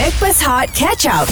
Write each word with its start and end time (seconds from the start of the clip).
Backpass 0.00 0.40
Hot 0.40 0.72
Catch 0.72 1.04
Up. 1.04 1.28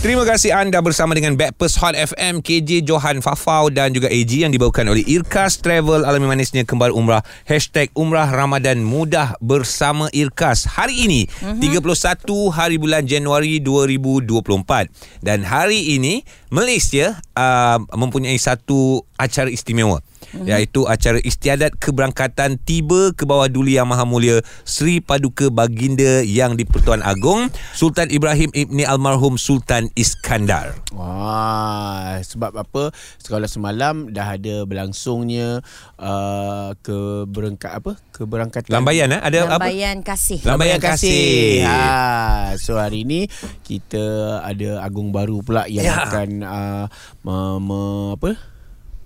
Terima 0.00 0.24
kasih 0.24 0.48
anda 0.56 0.80
bersama 0.80 1.12
dengan 1.12 1.36
Backpast 1.36 1.76
Hot 1.84 1.92
FM 1.92 2.40
KJ 2.40 2.88
Johan 2.88 3.20
Fafau 3.20 3.68
dan 3.68 3.92
juga 3.92 4.08
AG 4.08 4.32
yang 4.32 4.48
dibawakan 4.48 4.96
oleh 4.96 5.04
Irkas 5.04 5.60
Travel 5.60 6.00
alami 6.00 6.24
manisnya 6.24 6.64
kembar 6.64 6.96
umrah 6.96 7.20
Hashtag 7.44 7.92
Umrah 7.92 8.32
Ramadan 8.32 8.80
Mudah 8.80 9.36
bersama 9.44 10.08
Irkas 10.16 10.64
Hari 10.64 11.04
ini 11.04 11.28
mm-hmm. 11.28 11.60
31 11.60 12.56
hari 12.56 12.80
bulan 12.80 13.04
Januari 13.04 13.60
2024 13.60 15.20
Dan 15.20 15.44
hari 15.44 16.00
ini 16.00 16.24
Malaysia 16.48 17.18
uh, 17.34 17.78
mempunyai 17.96 18.38
satu 18.38 19.02
acara 19.16 19.48
istimewa 19.48 19.98
mm-hmm. 19.98 20.46
iaitu 20.46 20.84
acara 20.86 21.18
istiadat 21.24 21.74
keberangkatan 21.80 22.60
tiba 22.62 23.10
ke 23.16 23.24
bawah 23.24 23.48
duli 23.48 23.80
yang 23.80 23.88
maha 23.88 24.04
mulia 24.04 24.44
Sri 24.62 25.00
Paduka 25.00 25.48
Baginda 25.48 26.20
yang 26.22 26.54
di-Pertuan 26.54 27.00
Agong 27.00 27.48
Sultan 27.72 28.12
Ibrahim 28.12 28.52
Ibni 28.52 28.84
Almarhum 28.84 29.40
Sultan 29.40 29.88
Iskandar. 29.96 30.76
Wah, 30.92 32.20
sebab 32.20 32.54
apa? 32.60 32.92
Sekolah 33.18 33.48
semalam 33.48 34.12
dah 34.12 34.36
ada 34.36 34.68
berlangsungnya 34.68 35.64
uh, 35.96 36.70
keberangkat 36.84 37.72
apa? 37.72 37.96
Keberangkatan 38.12 38.72
Lambaian 38.72 39.12
eh 39.12 39.20
ada 39.20 39.38
apa? 39.56 39.64
Lambaian 39.68 40.00
kasih. 40.04 40.40
Lambaian 40.44 40.80
kasih. 40.80 41.64
Ha, 41.68 42.56
so 42.56 42.76
hari 42.80 43.04
ni 43.04 43.28
kita 43.64 44.40
ada 44.44 44.80
agung 44.84 45.12
baru 45.12 45.40
pula 45.40 45.68
yang 45.68 45.84
Ya. 45.86 46.08
akan 46.08 46.35
uh, 46.40 46.84
me, 47.22 47.34
me, 47.58 47.80
apa? 48.12 48.30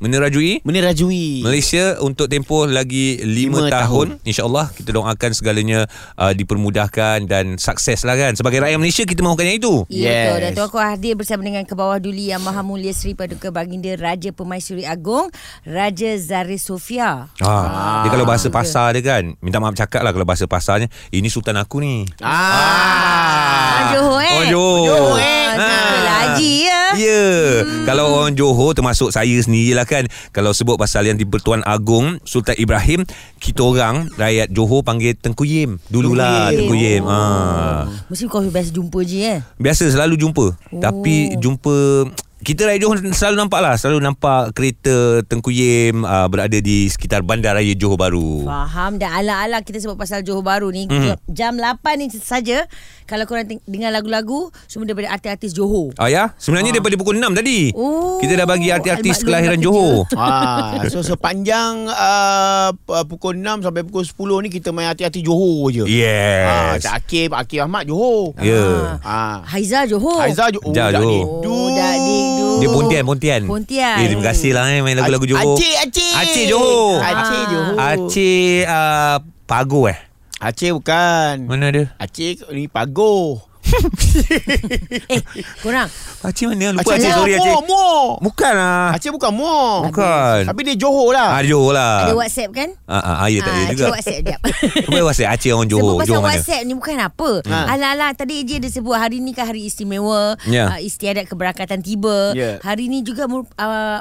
Menerajui 0.00 0.64
Menerajui. 0.64 1.44
Malaysia 1.44 2.00
untuk 2.00 2.24
tempoh 2.24 2.64
lagi 2.64 3.20
5 3.20 3.28
Lima 3.28 3.68
tahun. 3.68 4.16
tahun. 4.16 4.24
InsyaAllah 4.24 4.72
kita 4.72 4.96
doakan 4.96 5.30
segalanya 5.36 5.84
uh, 6.16 6.32
dipermudahkan 6.32 7.28
dan 7.28 7.60
sukses 7.60 8.00
lah 8.08 8.16
kan. 8.16 8.32
Sebagai 8.32 8.64
rakyat 8.64 8.80
Malaysia 8.80 9.04
kita 9.04 9.20
mahukan 9.20 9.44
yang 9.44 9.60
itu. 9.60 9.84
Ya 9.92 10.08
yes. 10.08 10.08
betul. 10.24 10.38
Dan 10.40 10.50
Tuanku 10.56 10.78
hadir 10.80 11.14
bersama 11.20 11.44
dengan 11.44 11.68
Kebawah 11.68 12.00
Duli 12.00 12.32
Yang 12.32 12.42
Maha 12.42 12.64
Mulia 12.64 12.96
Seri 12.96 13.12
Paduka 13.12 13.52
Baginda 13.52 13.92
Raja 13.92 14.32
Pemaisuri 14.32 14.88
Agong 14.88 15.28
Raja 15.68 16.16
Zari 16.16 16.56
Sofia 16.56 17.28
Ah, 17.36 18.00
dia 18.00 18.08
kalau 18.08 18.24
bahasa 18.24 18.48
pasar 18.48 18.96
dia 18.96 19.04
kan 19.04 19.36
Minta 19.38 19.60
maaf 19.60 19.76
cakap 19.76 20.00
lah 20.00 20.16
Kalau 20.16 20.24
bahasa 20.24 20.48
pasarnya 20.48 20.88
Ini 21.12 21.28
sultan 21.28 21.60
aku 21.60 21.76
ni 21.76 22.08
Ah. 22.24 22.32
Ah, 22.56 23.80
Johor 23.92 24.16
eh 24.18 24.32
Orang 24.32 24.48
Johor 24.48 24.80
Johor, 24.88 25.16
eh. 25.20 25.44
ah, 25.44 25.60
Ah. 25.60 25.92
Suka 25.92 26.12
Haji 26.24 26.52
ya 26.64 26.79
Ya 26.94 27.06
yeah. 27.06 27.42
hmm. 27.62 27.84
Kalau 27.86 28.04
orang 28.18 28.34
Johor 28.34 28.74
Termasuk 28.74 29.14
saya 29.14 29.36
sendiri 29.42 29.76
lah 29.76 29.86
kan 29.86 30.06
Kalau 30.34 30.50
sebut 30.50 30.74
pasal 30.74 31.06
yang 31.06 31.18
di-Pertuan 31.18 31.62
Agong 31.62 32.18
Sultan 32.26 32.58
Ibrahim 32.58 33.06
Kita 33.38 33.62
orang 33.62 34.10
Rakyat 34.14 34.50
Johor 34.50 34.82
panggil 34.82 35.14
Tengku 35.14 35.46
Yim 35.46 35.78
Dululah 35.86 36.50
Tengku 36.50 36.74
Tengku 36.74 36.76
Yim 36.78 37.02
Yim. 37.02 37.04
ah. 37.06 37.86
Mesti 38.10 38.26
kau 38.26 38.42
biasa 38.42 38.70
jumpa 38.74 38.98
je 39.06 39.18
eh 39.22 39.38
Biasa 39.60 39.90
selalu 39.90 40.18
jumpa 40.18 40.46
oh. 40.50 40.80
Tapi 40.82 41.38
jumpa 41.38 42.06
kita 42.40 42.64
rakyat 42.64 42.80
Johor 42.80 42.96
selalu 43.06 43.36
nampak 43.38 43.60
lah 43.60 43.74
Selalu 43.74 43.98
nampak 44.02 44.52
kereta 44.52 44.96
Tengku 45.22 45.48
Yim 45.48 46.02
uh, 46.02 46.24
Berada 46.26 46.56
di 46.56 46.86
sekitar 46.86 47.20
Bandaraya 47.20 47.72
Johor 47.72 47.96
Baru 47.96 48.42
Faham 48.42 48.96
dan 48.96 49.12
ala-ala 49.14 49.60
kita 49.60 49.76
sebut 49.76 49.94
pasal 49.94 50.20
Johor 50.20 50.40
Baru 50.40 50.68
ni 50.68 50.84
Mhm. 50.84 51.20
Jam 51.28 51.54
8 51.54 51.76
ni 51.96 52.08
saja 52.10 52.64
Kalau 53.04 53.24
korang 53.24 53.44
teng- 53.44 53.62
dengar 53.64 53.90
lagu-lagu 53.90 54.48
Semua 54.64 54.84
daripada 54.84 55.12
artis-artis 55.12 55.52
Johor 55.52 55.92
Ah 55.94 56.08
ya, 56.08 56.32
sebenarnya 56.34 56.72
daripada 56.72 56.96
pukul 56.96 57.14
6 57.14 57.30
tadi. 57.34 57.70
Oh, 57.72 58.16
Kita 58.18 58.32
dah 58.34 58.46
bagi 58.46 58.68
artis-artis 58.68 59.16
maklum 59.16 59.26
kelahiran 59.26 59.52
dah 59.52 59.62
Johor. 59.62 59.96
Ah, 60.14 60.80
so 60.86 61.00
sepanjang 61.00 61.86
uh, 61.86 62.72
pukul 63.04 63.36
6 63.36 63.60
sampai 63.60 63.82
pukul 63.82 64.02
10 64.02 64.16
ni 64.40 64.50
kita 64.50 64.70
main 64.70 64.88
hati-hati 64.88 65.20
Johor 65.20 65.68
je. 65.68 65.84
Yes. 65.84 66.80
Cak 66.80 66.94
Akif, 66.98 67.28
Pak 67.28 67.44
Akif 67.44 67.60
Ahmad 67.60 67.84
Johor. 67.84 68.32
Ya. 68.38 68.96
Ah. 69.00 69.44
Haiza 69.44 69.84
Johor 69.84 70.20
Haiza 70.20 70.48
Johor. 70.48 70.72
Jah, 70.72 70.88
dak 70.88 71.00
Johor. 71.00 71.12
dindu. 71.12 71.50
Oh, 71.50 71.68
dak 71.70 71.94
dindu. 71.98 72.39
Dia 72.60 72.68
Pontian, 72.68 73.04
Pontian. 73.08 73.42
Pontian. 73.48 73.96
Eh, 74.04 74.06
terima 74.12 74.24
kasih 74.30 74.50
lah 74.52 74.68
eh, 74.68 74.84
main 74.84 74.94
lagu-lagu 75.00 75.24
Johor. 75.24 75.56
Aceh, 75.56 75.72
Aceh. 75.80 76.12
Aceh 76.20 76.44
Johor. 76.46 77.00
Ah. 77.00 77.48
Johor. 77.48 77.74
Aceh 77.80 78.68
uh, 78.68 79.16
Pago 79.48 79.88
eh. 79.88 79.98
Aceh 80.40 80.70
bukan. 80.76 81.48
Mana 81.48 81.72
dia? 81.72 81.92
Aceh 81.96 82.44
ni 82.52 82.68
Pagoh. 82.68 83.49
Eh 85.14 85.20
korang 85.60 85.88
Aceh 86.20 86.44
mana? 86.44 86.76
Lupa 86.76 86.92
Aceh 86.92 87.08
sorry 87.08 87.32
Mo, 87.32 87.40
Aceh. 87.40 87.54
Mo. 87.64 87.84
Bukan 88.20 88.52
lah. 88.52 88.92
Aceh 88.92 89.08
bukan 89.08 89.32
Mo. 89.32 89.88
Bukan. 89.88 90.44
Tapi 90.44 90.60
dia 90.62 90.76
Johor 90.76 91.16
lah. 91.16 91.32
Ah, 91.32 91.42
Johor 91.42 91.72
lah. 91.72 92.04
Ada 92.04 92.12
WhatsApp 92.12 92.50
kan 92.52 92.68
Ah, 92.84 93.00
ah, 93.00 93.16
ah, 93.24 93.28
ya 93.28 93.40
tak 93.40 93.50
ada 93.50 93.56
Ah, 93.56 93.68
juga. 93.72 93.84
cuba 93.88 93.94
WhatsApp 93.96 94.20
jap 94.22 94.40
Cuba 94.84 94.98
WhatsApp 95.00 95.30
Aceh 95.32 95.50
orang 95.50 95.68
Johor. 95.68 95.80
Sebut 95.80 95.96
pasal 95.96 96.08
Johor 96.10 96.20
mana? 96.20 96.30
WhatsApp 96.36 96.62
ni 96.62 96.74
bukan 96.74 96.96
apa 97.00 97.30
Ha. 97.40 97.58
Alah-alah 97.72 98.10
Tadi 98.12 98.36
je 98.42 98.56
dia 98.58 98.70
sebut 98.70 98.92
Hari 98.92 99.16
ni 99.18 99.32
kan 99.32 99.48
hari 99.48 99.64
istimewa 99.64 100.36
Ya. 100.44 100.68
uh, 100.68 100.78
Istiadat 100.78 101.24
keberangkatan 101.24 101.80
tiba 101.80 102.36
Ya. 102.36 102.60
Hari 102.60 102.86
ni 102.86 103.00
juga 103.00 103.24
uh, 103.24 103.42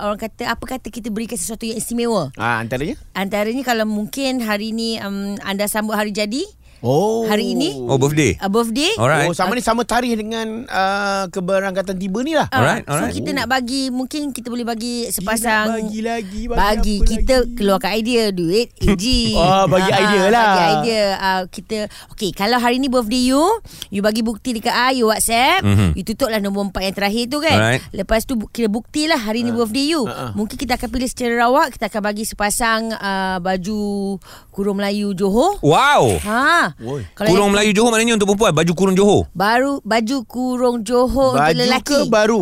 Orang 0.04 0.20
kata 0.20 0.44
Apa 0.50 0.66
kata 0.68 0.92
kita 0.92 1.08
berikan 1.08 1.34
sesuatu 1.34 1.64
yang 1.64 1.80
istimewa 1.80 2.36
Ah, 2.36 2.60
antaranya? 2.60 3.00
Antaranya 3.14 3.64
kalau 3.64 3.88
mungkin 3.88 4.44
Hari 4.44 4.70
ni 4.70 5.00
um, 5.00 5.40
Anda 5.40 5.66
sambut 5.66 5.96
hari 5.96 6.12
jadi 6.12 6.44
Oh. 6.80 7.26
Hari 7.26 7.54
ini? 7.54 7.76
Oh, 7.78 7.96
birthday. 7.96 8.36
uh, 8.36 8.48
Birthday 8.48 8.92
Alright. 8.96 9.28
Oh, 9.28 9.34
sama 9.34 9.52
ni 9.52 9.60
sama 9.60 9.84
tarikh 9.84 10.16
dengan 10.16 10.64
uh, 10.66 11.28
keberangkatan 11.28 11.94
tiba 11.94 12.20
ni 12.22 12.34
lah. 12.34 12.48
Ah, 12.48 12.58
Alright, 12.58 12.84
So 12.84 12.94
alright. 12.94 13.12
kita 13.12 13.30
nak 13.32 13.48
bagi 13.48 13.90
Mungkin 13.90 14.32
kita 14.32 14.48
boleh 14.48 14.64
bagi 14.64 15.08
Sepasang 15.08 15.68
nak 15.70 15.76
bagi 15.82 16.00
lagi 16.00 16.42
bagi, 16.46 16.56
Bagi 16.56 16.96
apa 16.96 17.06
kita 17.06 17.36
lagi? 17.38 17.52
keluarkan 17.54 17.92
idea 17.94 18.24
duit 18.30 18.68
AG. 18.80 19.06
Oh, 19.34 19.64
bagi 19.74 19.90
Ah, 19.90 20.00
idea 20.02 20.24
lah. 20.26 20.46
Bagi 20.46 20.64
idea. 20.82 21.04
Uh, 21.16 21.42
kita 21.50 21.78
okay 22.10 22.32
kalau 22.32 22.58
hari 22.58 22.78
ni 22.78 22.88
birthday 22.88 23.24
you, 23.26 23.44
you 23.90 24.00
bagi 24.00 24.22
bukti 24.22 24.54
dekat 24.54 24.72
I, 24.72 24.98
you 24.98 25.08
WhatsApp, 25.08 25.62
Mhm. 25.62 25.94
you 25.94 26.04
tutuplah 26.04 26.40
nombor 26.40 26.64
empat 26.66 26.82
yang 26.82 26.96
terakhir 26.96 27.24
tu 27.28 27.40
kan. 27.40 27.54
Alright. 27.54 27.82
Lepas 27.92 28.24
tu 28.24 28.40
kira 28.48 28.66
buktilah 28.66 29.20
hari 29.20 29.42
ni 29.42 29.52
birthday 29.52 29.92
you. 29.92 30.04
Ah, 30.06 30.32
ah. 30.32 30.32
Mungkin 30.32 30.56
kita 30.56 30.76
akan 30.76 30.88
pilih 30.88 31.06
secara 31.06 31.44
rawak, 31.44 31.76
kita 31.76 31.88
akan 31.88 32.02
bagi 32.02 32.24
sepasang 32.24 32.92
uh, 32.92 33.38
baju 33.38 34.16
kurung 34.50 34.78
Melayu 34.78 35.12
Johor. 35.12 35.60
Wow. 35.60 36.16
Ha. 36.22 36.69
Kalau 37.16 37.30
Kurung 37.30 37.50
Melayu 37.56 37.72
Johor 37.74 37.90
maknanya 37.90 38.20
untuk 38.20 38.34
perempuan. 38.34 38.54
Baju 38.54 38.72
kurung 38.76 38.96
Johor. 38.98 39.22
baru 39.32 39.74
baju 39.82 40.18
kurung 40.26 40.78
Johor 40.84 41.38
untuk 41.38 41.46
Baju 41.50 41.58
lelaki. 41.58 41.88
ke 41.88 42.00
baru? 42.06 42.42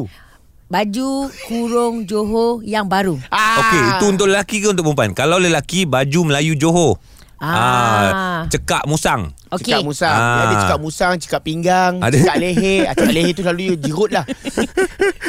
baju 0.67 1.09
kurung 1.47 1.95
Johor 2.03 2.59
yang 2.61 2.91
baru. 2.91 3.15
Ah. 3.31 3.63
Okey, 3.63 3.81
itu 3.95 4.05
untuk 4.11 4.27
lelaki 4.27 4.59
ke 4.59 4.67
untuk 4.67 4.83
perempuan? 4.91 5.15
Kalau 5.15 5.39
lelaki 5.39 5.87
baju 5.87 6.19
Melayu 6.27 6.59
Johor. 6.59 6.99
Ah. 7.37 8.49
cekak 8.49 8.83
musang. 8.89 9.31
Okey. 9.49 9.63
Cekak 9.69 9.81
musang 9.81 10.09
Ah. 10.09 10.33
Dia 10.33 10.43
ada 10.43 10.55
cekak 10.61 10.79
musang 10.79 11.13
Cekak 11.15 11.41
pinggang 11.41 11.93
Ada. 11.97 12.15
Cekak 12.15 12.37
leher 12.37 12.79
ah, 12.83 12.93
Cekak 12.93 13.13
leher 13.13 13.31
tu 13.31 13.41
selalu 13.41 13.63
jirut 13.77 14.09
lah 14.09 14.25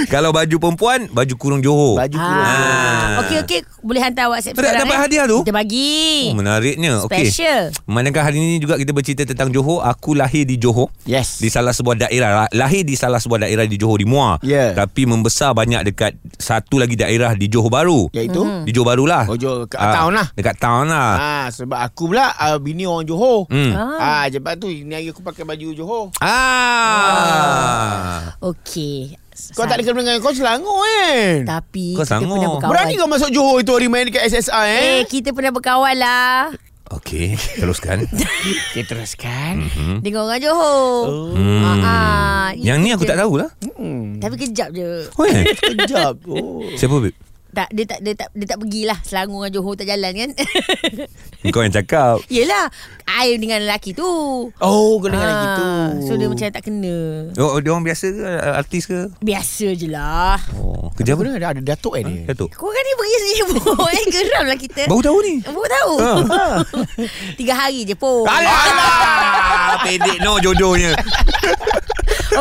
Kalau 0.08 0.30
baju 0.30 0.56
perempuan, 0.58 1.06
baju 1.08 1.34
kurung 1.34 1.60
Johor. 1.60 1.98
Baju 1.98 2.14
kurung 2.14 2.46
Ah. 2.46 3.20
Okey 3.20 3.38
okey 3.42 3.60
boleh 3.80 4.00
hantar 4.00 4.28
WhatsApp 4.28 4.54
Tak 4.54 4.62
sekarang. 4.64 4.80
dapat 4.84 4.94
eh. 4.94 5.00
hadiah 5.00 5.24
tu? 5.24 5.38
Kita 5.40 5.52
bagi. 5.52 6.28
Oh, 6.28 6.36
menariknya. 6.36 6.92
Okey. 7.04 7.26
Special. 7.26 7.62
Manakah 7.84 8.22
hari 8.22 8.38
ini 8.38 8.56
juga 8.58 8.74
kita 8.74 8.90
bercerita 8.90 9.22
tentang 9.24 9.50
Johor. 9.50 9.82
Aku 9.82 10.12
lahir 10.12 10.44
di 10.44 10.56
Johor. 10.56 10.90
Yes 11.02 11.38
Di 11.38 11.48
salah 11.48 11.70
sebuah 11.70 11.96
daerah 12.00 12.46
Lahir 12.50 12.82
di 12.82 12.94
salah 12.94 13.18
sebuah 13.18 13.44
daerah 13.44 13.64
di 13.64 13.74
Johor 13.74 13.98
di 13.98 14.06
Muar 14.06 14.38
Ya. 14.40 14.72
Tapi 14.72 15.04
membesar 15.04 15.52
banyak 15.52 15.82
dekat 15.84 16.12
Satu 16.32 16.76
lagi 16.76 16.94
daerah 16.94 17.32
di 17.32 17.46
Johor 17.46 17.68
Baru 17.68 18.08
Iaitu 18.10 18.62
Di 18.62 18.70
Johor 18.70 18.88
Baru 18.88 19.04
lah 19.04 19.24
Oh, 19.24 19.34
Johor- 19.34 19.66
kat 19.66 19.78
Ah, 19.78 19.92
town 19.94 20.12
lah. 20.12 20.26
Dekat 20.32 20.56
town 20.56 20.86
lah 20.86 21.10
Ah, 21.16 21.46
sebab 21.48 21.78
aku 21.78 22.08
pula 22.08 22.30
uh, 22.34 22.58
bini 22.58 22.84
orang 22.84 23.04
Johor. 23.04 23.48
Hmm. 23.48 23.72
Ah. 23.72 23.96
Ah, 24.08 24.24
sebab 24.26 24.56
tu 24.56 24.72
ni 24.72 24.88
hari 24.88 25.12
aku 25.12 25.20
pakai 25.20 25.44
baju 25.44 25.68
Johor. 25.70 26.04
Ah. 26.98 28.32
Okey. 28.40 29.12
Kau 29.52 29.68
tak 29.68 29.78
ada 29.78 29.84
kena 29.84 30.02
dengan 30.02 30.18
kau 30.18 30.34
Selangor 30.34 30.82
kan? 30.82 31.46
Tapi 31.46 31.94
Kau 31.94 32.02
kita 32.02 32.18
pernah 32.18 32.48
berkawan. 32.50 32.70
Berani 32.74 32.94
kau 32.96 33.06
masuk 33.06 33.30
Johor 33.30 33.60
itu 33.60 33.70
hari 33.70 33.86
main 33.86 34.08
dekat 34.08 34.26
SSR 34.26 34.64
eh? 34.66 34.82
Eh, 34.98 35.02
kita 35.06 35.30
pernah 35.30 35.54
berkawan 35.54 35.94
lah. 35.94 36.50
Okey, 36.88 37.36
teruskan. 37.54 38.08
Okay, 38.72 38.82
teruskan. 38.82 39.68
hmm. 39.68 40.00
Dengan 40.00 40.24
orang 40.24 40.40
Johor. 40.40 41.04
Oh. 41.04 41.36
Ah, 41.62 41.76
ah. 41.84 42.48
Yang 42.56 42.78
ni 42.80 42.88
aku 42.90 43.04
tak 43.04 43.20
tahulah. 43.20 43.52
Hmm. 43.76 44.16
Tapi 44.18 44.34
kejap 44.40 44.72
je. 44.72 45.04
Oh, 45.14 45.24
eh? 45.28 45.44
Kejap. 45.76 46.16
Oh. 46.26 46.64
Siapa 46.74 46.96
Beb? 46.98 47.12
Tak 47.58 47.74
dia 47.74 47.90
tak 47.90 47.98
dia 48.06 48.14
tak 48.14 48.30
dia 48.38 48.46
tak 48.46 48.58
pergilah 48.62 48.98
Selangor 49.02 49.42
dengan 49.42 49.58
Johor 49.58 49.74
tak 49.74 49.90
jalan 49.90 50.12
kan. 50.14 50.30
Kau 51.54 51.66
yang 51.66 51.74
cakap. 51.74 52.22
Yelah, 52.30 52.70
I 53.10 53.34
dengan 53.34 53.66
lelaki 53.66 53.98
tu. 53.98 54.06
Oh, 54.62 55.02
kena 55.02 55.18
dengan 55.18 55.34
Ah, 55.34 55.42
gitu. 55.42 55.66
So 56.06 56.12
dia 56.14 56.30
macam 56.30 56.46
tak 56.54 56.62
kena. 56.62 56.94
Oh, 57.34 57.58
dia 57.58 57.70
orang 57.74 57.82
biasa 57.82 58.14
ke? 58.14 58.22
Artis 58.54 58.86
ke? 58.86 59.10
Biasa 59.18 59.74
je 59.74 59.90
lah. 59.90 60.38
Oh, 60.54 60.94
kerja 60.94 61.18
Apa? 61.18 61.34
Ada, 61.34 61.50
ada 61.50 61.62
datuk 61.74 61.98
eh 61.98 62.06
dia? 62.06 62.30
Datuk. 62.30 62.54
Kau 62.54 62.70
kan 62.70 62.78
ni 62.78 62.92
pergi 62.94 63.16
sibuk 63.26 63.90
eh 63.98 64.04
geram 64.06 64.44
lah 64.46 64.58
kita. 64.58 64.82
Baru 64.86 65.02
tahu 65.02 65.18
ni. 65.26 65.34
Baru 65.42 65.66
tahu. 65.66 65.94
Tiga 67.42 67.58
hari 67.58 67.82
je 67.82 67.98
pun. 67.98 68.22
Alah! 68.22 69.82
Pendek 69.82 70.22
no 70.22 70.38
jodohnya. 70.38 70.94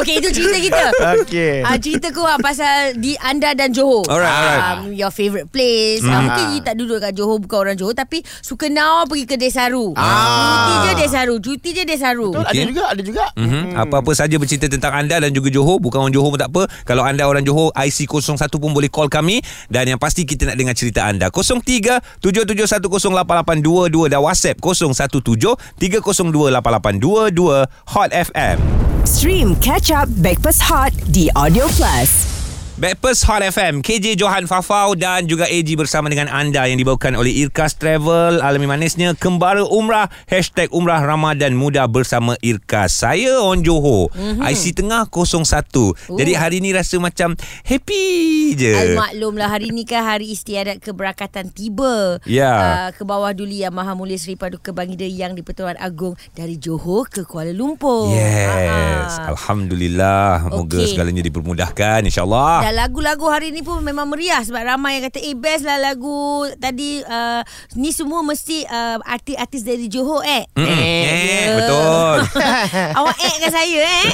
Okey 0.04 0.22
itu 0.22 0.30
cerita 0.30 0.58
kita. 0.62 0.86
Okey. 1.22 1.56
Ah 1.66 1.78
cerita 1.82 2.08
kau 2.14 2.28
ah, 2.28 2.38
pasal 2.38 2.98
di 3.00 3.18
anda 3.18 3.54
dan 3.58 3.74
Johor. 3.74 4.06
Alright, 4.06 4.30
alright. 4.30 4.62
Um, 4.84 4.94
your 4.94 5.10
favourite 5.10 5.50
place. 5.50 6.06
Ah, 6.06 6.22
mungkin 6.22 6.58
you 6.58 6.62
tak 6.62 6.76
duduk 6.78 7.02
kat 7.02 7.16
Johor 7.18 7.42
bukan 7.42 7.58
orang 7.68 7.78
Johor 7.78 7.98
tapi 7.98 8.22
suka 8.44 8.70
now 8.70 9.08
pergi 9.10 9.26
ke 9.26 9.36
Desaru. 9.40 9.96
Cuti 9.98 10.76
je 10.84 10.92
Desaru, 10.98 11.36
cuti 11.42 11.70
je 11.74 11.84
Desaru. 11.88 12.30
Betul, 12.36 12.46
Okey. 12.46 12.54
Ada 12.54 12.64
juga, 12.70 12.84
ada 12.92 13.02
juga. 13.02 13.26
Mm-hmm. 13.38 13.78
Apa-apa 13.78 14.12
saja 14.18 14.36
bercerita 14.42 14.66
tentang 14.70 14.94
anda 14.94 15.22
dan 15.22 15.32
juga 15.34 15.50
Johor 15.54 15.78
Bukan 15.82 16.08
orang 16.08 16.14
Johor 16.14 16.34
pun 16.34 16.40
tak 16.42 16.50
apa 16.54 16.64
Kalau 16.86 17.04
anda 17.06 17.24
orang 17.30 17.46
Johor 17.46 17.70
IC 17.76 18.10
01 18.10 18.50
pun 18.50 18.72
boleh 18.74 18.90
call 18.90 19.10
kami 19.12 19.42
Dan 19.70 19.94
yang 19.94 20.00
pasti 20.02 20.26
kita 20.26 20.50
nak 20.50 20.58
dengar 20.58 20.74
cerita 20.74 21.06
anda 21.06 21.30
03 21.30 22.24
77108822 22.24 24.12
Dan 24.12 24.20
WhatsApp 24.22 24.58
017 24.58 25.22
302 25.78 26.50
8822 26.58 27.94
Hot 27.94 28.10
FM 28.12 28.58
Stream 29.08 29.56
Catch 29.64 29.87
Up 29.92 30.10
Backpass 30.10 30.60
Hot 30.70 30.92
di 31.08 31.30
Audio 31.34 31.68
Plus. 31.68 32.37
Backpast 32.78 33.26
Hot 33.26 33.42
FM 33.42 33.82
KJ 33.82 34.22
Johan 34.22 34.46
Fafau 34.46 34.94
dan 34.94 35.26
juga 35.26 35.50
AG 35.50 35.66
bersama 35.74 36.14
dengan 36.14 36.30
anda 36.30 36.70
yang 36.70 36.78
dibawakan 36.78 37.18
oleh 37.18 37.34
Irkas 37.42 37.74
Travel 37.74 38.38
alami 38.38 38.70
manisnya 38.70 39.18
kembara 39.18 39.66
umrah 39.66 40.06
hashtag 40.30 40.70
umrah 40.70 41.02
Ramadan 41.02 41.58
muda 41.58 41.90
bersama 41.90 42.38
Irkas 42.46 42.94
saya 42.94 43.42
on 43.42 43.66
Johor 43.66 44.14
mm-hmm. 44.14 44.46
IC 44.46 44.78
tengah 44.78 45.10
01 45.10 45.10
oh. 45.10 45.90
jadi 46.22 46.38
hari 46.38 46.62
ni 46.62 46.70
rasa 46.70 47.02
macam 47.02 47.34
happy 47.66 48.54
je 48.54 48.78
Almaklum 48.78 49.42
lah 49.42 49.50
hari 49.50 49.74
ni 49.74 49.82
kan 49.82 50.06
hari 50.06 50.30
istiadat 50.30 50.78
keberakatan 50.78 51.50
tiba 51.50 52.22
Ya. 52.30 52.54
uh, 52.54 52.90
ke 52.94 53.02
bawah 53.02 53.34
Duli 53.34 53.66
Yang 53.66 53.74
Maha 53.74 53.98
Mulia 53.98 54.22
Seri 54.22 54.38
Paduka 54.38 54.70
Baginda 54.70 55.02
Yang 55.10 55.42
di-Pertuan 55.42 55.82
Agong 55.82 56.14
dari 56.38 56.62
Johor 56.62 57.10
ke 57.10 57.26
Kuala 57.26 57.50
Lumpur. 57.50 58.14
Yes 58.14 59.18
Ah. 59.18 59.34
Alhamdulillah 59.34 60.46
Moga 60.54 60.78
Okey. 60.84 60.94
segalanya 60.94 61.26
dipermudahkan 61.26 62.06
InsyaAllah 62.06 62.67
Dan 62.68 62.84
lagu-lagu 62.84 63.32
hari 63.32 63.56
ni 63.56 63.64
pun 63.64 63.80
memang 63.80 64.12
meriah 64.12 64.44
sebab 64.44 64.60
ramai 64.60 65.00
yang 65.00 65.08
kata 65.08 65.24
eh 65.24 65.32
best 65.40 65.64
lah 65.64 65.80
lagu 65.80 66.44
tadi 66.60 67.00
uh, 67.00 67.40
ni 67.80 67.96
semua 67.96 68.20
mesti 68.20 68.68
uh, 68.68 69.00
artis-artis 69.08 69.64
dari 69.64 69.88
Johor 69.88 70.20
eh. 70.28 70.44
Mm-mm. 70.52 70.68
Eh, 70.68 70.84
Eh, 70.84 71.44
ya. 71.48 71.56
betul. 71.56 72.18
Awak 73.00 73.18
eh 73.24 73.34
kan 73.40 73.52
saya 73.56 73.80
eh. 73.80 74.06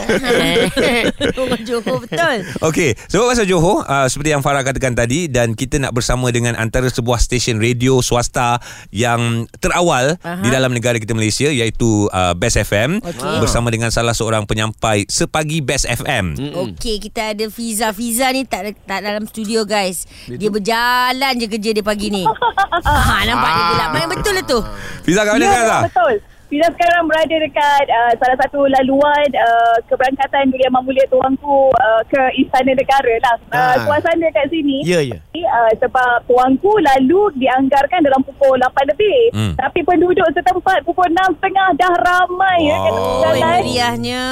Orang 1.42 1.66
Johor 1.66 1.98
betul. 2.06 2.46
Okey, 2.62 2.94
sebab 3.10 3.34
pasal 3.34 3.50
Johor 3.50 3.90
uh, 3.90 4.06
seperti 4.06 4.38
yang 4.38 4.46
Farah 4.46 4.62
katakan 4.62 4.94
tadi 4.94 5.26
dan 5.26 5.58
kita 5.58 5.82
nak 5.82 5.98
bersama 5.98 6.30
dengan 6.30 6.54
antara 6.54 6.86
sebuah 6.94 7.18
stesen 7.26 7.58
radio 7.58 8.06
swasta 8.06 8.62
yang 8.94 9.50
terawal 9.66 10.14
Aha. 10.22 10.46
di 10.46 10.54
dalam 10.54 10.78
negara 10.78 11.02
kita 11.02 11.18
Malaysia 11.18 11.50
iaitu 11.50 12.06
uh, 12.14 12.38
Best 12.38 12.62
FM 12.62 13.02
Okey. 13.02 13.34
bersama 13.42 13.74
dengan 13.74 13.90
salah 13.90 14.14
seorang 14.14 14.46
penyampai 14.46 15.10
sepagi 15.10 15.66
Best 15.66 15.90
FM. 15.90 16.38
Okey, 16.54 17.02
kita 17.02 17.34
ada 17.34 17.50
Fiza. 17.50 17.90
Fiza 17.90 18.30
ni 18.30 18.43
tak 18.46 18.62
tak 18.84 19.00
dalam 19.00 19.24
studio 19.24 19.64
guys. 19.64 20.04
Dia 20.26 20.48
berjalan 20.48 21.34
je 21.36 21.48
kerja 21.48 21.70
dia 21.72 21.82
pagi 21.82 22.08
ni. 22.08 22.24
ha, 22.88 22.94
nampak 23.24 23.50
dia 23.50 23.66
gelap. 23.70 23.90
Memang 23.92 24.10
betul 24.14 24.34
lah 24.34 24.46
tu. 24.46 24.60
Fiza 25.02 25.22
kat 25.22 25.34
mana 25.34 25.44
Ya, 25.44 25.52
sekarang? 25.54 25.84
betul. 25.86 26.14
Kita 26.54 26.70
sekarang 26.70 27.04
berada 27.04 27.34
dekat 27.36 27.86
uh, 27.88 28.14
salah 28.16 28.38
satu 28.38 28.70
laluan 28.70 29.26
uh, 29.34 29.78
keberangkatan 29.84 30.48
Duli 30.48 30.62
Amat 30.64 30.84
Mulia 30.84 31.02
Tuanku 31.08 31.74
uh, 31.74 32.02
ke 32.06 32.22
Istana 32.38 32.72
Negara 32.72 33.14
lah. 33.20 33.36
Uh, 33.44 33.62
Ah. 33.64 33.76
suasana 33.82 34.28
kat 34.30 34.46
sini. 34.48 34.84
Ya, 34.84 35.00
ya. 35.00 35.18
Uh, 35.34 35.72
sebab 35.76 36.24
tuanku 36.24 36.78
lalu 36.78 37.22
dianggarkan 37.36 38.02
dalam 38.02 38.22
pukul 38.22 38.54
8 38.56 38.70
lebih. 38.88 39.20
Hmm. 39.32 39.54
Tapi 39.56 39.82
penduduk 39.82 40.30
setempat 40.30 40.84
pukul 40.84 41.10
6.30 41.10 41.42
dah 41.74 41.94
ramai 41.96 42.58
ya 42.62 42.76
Wow. 42.76 42.92
Oh, 42.94 43.22
jalan. 43.24 43.42
meriahnya. 43.56 44.24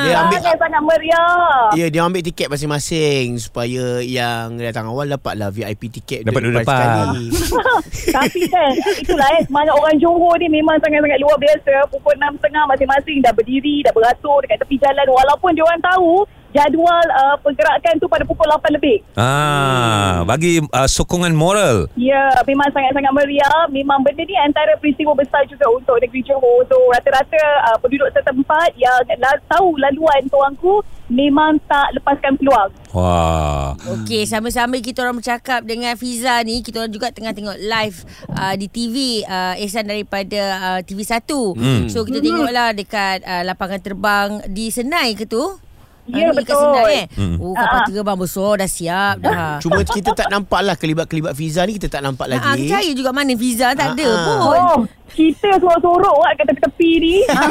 Dia 0.00 0.14
ambil- 0.18 0.36
Sangat-sangat 0.38 0.82
meriah. 0.82 1.68
Ya, 1.74 1.86
dia 1.88 2.00
ambil 2.00 2.22
tiket 2.22 2.48
masing-masing 2.48 3.36
supaya 3.36 4.00
yang 4.00 4.56
datang 4.56 4.86
awal 4.86 5.04
dapatlah 5.06 5.50
VIP 5.50 5.90
tiket 5.92 6.22
Dapat 6.22 6.40
duduk 6.42 6.62
depan. 6.62 6.80
sekali. 7.12 7.24
Tapi 8.16 8.40
kan 8.46 8.70
itulah 8.96 9.28
eh 9.30 9.42
semangat 9.44 9.74
orang 9.74 9.96
Johor 9.98 10.38
ni 10.38 10.48
memang 10.48 10.78
sangat-sangat 10.78 11.18
luar 11.18 11.36
biasa. 11.36 11.56
Pukul 11.90 12.14
6.30 12.16 12.70
masing-masing 12.70 13.18
dah 13.24 13.32
berdiri, 13.34 13.82
dah 13.82 13.92
beratur 13.92 14.44
dekat 14.44 14.62
tepi 14.62 14.76
jalan. 14.78 15.06
Walaupun 15.06 15.56
dia 15.56 15.64
orang 15.64 15.82
tahu 15.82 16.26
jadual 16.52 17.06
uh, 17.12 17.36
pergerakan 17.40 18.00
tu 18.00 18.06
pada 18.08 18.24
pukul 18.24 18.48
8 18.48 18.76
lebih. 18.78 19.04
Ah, 19.14 20.24
bagi 20.24 20.60
uh, 20.62 20.88
sokongan 20.88 21.36
moral. 21.36 21.88
Ya, 21.94 22.32
memang 22.48 22.72
sangat-sangat 22.72 23.12
meriah. 23.12 23.68
Memang 23.68 24.00
benda 24.00 24.24
ni 24.24 24.36
antara 24.36 24.76
peristiwa 24.80 25.12
besar 25.12 25.44
juga 25.48 25.68
untuk 25.68 26.00
negeri 26.00 26.24
Johor. 26.24 26.64
So, 26.68 26.76
rata-rata 26.92 27.42
uh, 27.72 27.78
penduduk 27.80 28.08
setempat 28.16 28.76
yang 28.80 29.04
la- 29.20 29.42
tahu 29.48 29.76
laluan 29.76 30.24
tuanku 30.32 30.80
memang 31.08 31.56
tak 31.64 31.96
lepaskan 31.96 32.36
peluang. 32.36 32.70
Wah. 32.92 33.72
Okey, 33.98 34.28
sama-sama 34.28 34.76
kita 34.80 35.04
orang 35.04 35.20
bercakap 35.20 35.64
dengan 35.64 35.96
Fiza 35.96 36.40
ni. 36.44 36.60
Kita 36.60 36.84
orang 36.84 36.92
juga 36.92 37.08
tengah 37.12 37.32
tengok 37.32 37.56
live 37.56 37.98
uh, 38.32 38.54
di 38.56 38.66
TV 38.68 38.96
uh, 39.24 39.56
Ehsan 39.56 39.88
daripada 39.88 40.40
uh, 40.60 40.80
TV1. 40.84 41.24
Hmm. 41.56 41.84
So 41.88 42.04
kita 42.04 42.20
tengoklah 42.20 42.76
dekat 42.76 43.24
uh, 43.24 43.42
lapangan 43.48 43.80
terbang 43.80 44.28
di 44.48 44.68
Senai 44.68 45.16
ke 45.16 45.24
tu? 45.24 45.67
Ya, 46.08 46.24
Ah, 46.24 46.32
ni 46.32 46.36
betul. 46.38 46.56
Senai 46.56 46.94
eh. 46.94 47.04
Hmm. 47.12 47.36
Oh, 47.38 47.52
kapal 47.52 47.80
terbang 47.86 48.18
besar 48.18 48.50
dah 48.56 48.70
siap 48.70 49.14
dah. 49.18 49.60
Cuma 49.60 49.80
kita 49.82 50.10
tak 50.12 50.28
nampak 50.28 50.60
lah 50.62 50.74
kelibat-kelibat 50.74 51.32
Fiza 51.32 51.62
ni 51.62 51.76
kita 51.76 51.88
tak 51.90 52.00
nampak 52.00 52.26
Ah, 52.26 52.32
lagi. 52.34 52.64
percaya 52.64 52.90
juga 52.90 53.10
mana 53.10 53.32
Fiza 53.32 53.72
tak 53.72 53.92
ada 53.92 54.06
Ah, 54.06 54.16
ah. 54.16 54.24
pun. 54.24 54.38
Oh, 54.40 54.76
kita 55.10 55.50
sorok-sorok 55.56 56.14
kat 56.18 56.32
kat 56.34 56.46
tepi-tepi 56.48 56.90
ni. 56.98 57.14
ha. 57.28 57.44